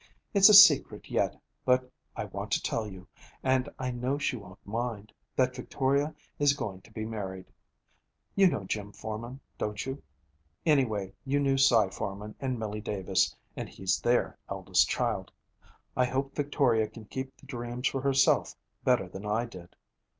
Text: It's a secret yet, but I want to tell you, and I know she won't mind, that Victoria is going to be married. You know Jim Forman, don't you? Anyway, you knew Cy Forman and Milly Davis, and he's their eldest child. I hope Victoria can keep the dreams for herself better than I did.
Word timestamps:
It's 0.33 0.49
a 0.49 0.55
secret 0.55 1.11
yet, 1.11 1.39
but 1.63 1.91
I 2.15 2.25
want 2.25 2.49
to 2.53 2.63
tell 2.63 2.87
you, 2.87 3.07
and 3.43 3.69
I 3.77 3.91
know 3.91 4.17
she 4.17 4.35
won't 4.35 4.65
mind, 4.65 5.13
that 5.35 5.55
Victoria 5.55 6.15
is 6.39 6.53
going 6.53 6.81
to 6.81 6.91
be 6.91 7.05
married. 7.05 7.51
You 8.35 8.47
know 8.47 8.63
Jim 8.63 8.93
Forman, 8.93 9.39
don't 9.59 9.85
you? 9.85 10.01
Anyway, 10.65 11.13
you 11.23 11.39
knew 11.39 11.55
Cy 11.55 11.89
Forman 11.91 12.33
and 12.39 12.57
Milly 12.57 12.81
Davis, 12.81 13.35
and 13.55 13.69
he's 13.69 14.01
their 14.01 14.39
eldest 14.49 14.89
child. 14.89 15.31
I 15.95 16.05
hope 16.05 16.33
Victoria 16.33 16.87
can 16.87 17.05
keep 17.05 17.37
the 17.37 17.45
dreams 17.45 17.87
for 17.87 18.01
herself 18.01 18.55
better 18.83 19.07
than 19.07 19.27
I 19.27 19.45
did. 19.45 19.75